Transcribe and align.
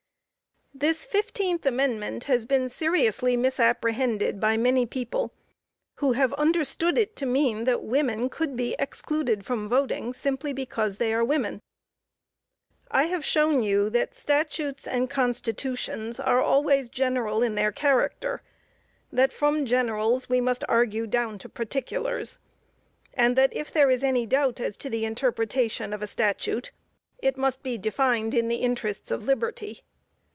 This 0.73 1.05
fifteenth 1.05 1.63
Amendment 1.65 2.23
has 2.23 2.47
been 2.47 2.67
seriously 2.67 3.37
misapprehended 3.37 4.39
by 4.39 4.57
many 4.57 4.85
people, 4.87 5.31
who 5.95 6.13
have 6.13 6.33
understood 6.35 6.97
it 6.97 7.15
to 7.17 7.25
mean 7.27 7.65
that 7.65 7.83
women 7.83 8.29
could 8.29 8.55
be 8.55 8.75
excluded 8.79 9.45
from 9.45 9.69
voting, 9.69 10.11
simply 10.13 10.53
because 10.53 10.97
they 10.97 11.13
are 11.13 11.25
women. 11.25 11.61
I 12.89 13.03
have 13.07 13.23
shown 13.23 13.61
you 13.61 13.91
that 13.91 14.15
Statutes 14.15 14.87
and 14.87 15.07
Constitutions 15.09 16.19
are 16.19 16.41
always 16.41 16.89
general 16.89 17.43
in 17.43 17.53
their 17.53 17.73
character; 17.73 18.41
that 19.11 19.33
from 19.33 19.65
generals 19.67 20.29
we 20.29 20.41
must 20.41 20.63
argue 20.69 21.05
down 21.05 21.37
to 21.39 21.49
particulars, 21.49 22.39
and 23.13 23.35
that 23.35 23.53
if 23.55 23.71
there 23.71 23.91
is 23.91 24.01
any 24.03 24.25
doubt 24.25 24.59
as 24.61 24.77
to 24.77 24.89
the 24.89 25.05
interpretation 25.05 25.93
of 25.93 26.01
a 26.01 26.07
statute, 26.07 26.71
it 27.19 27.37
must 27.37 27.61
be 27.61 27.77
defined 27.77 28.33
in 28.33 28.47
the 28.47 28.63
interests 28.63 29.11
of 29.11 29.25
liberty. 29.25 29.81